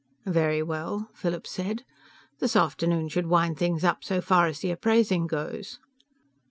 [0.25, 1.83] "Very well," Philip said.
[2.39, 5.77] "This afternoon should wind things up so far as the appraising goes."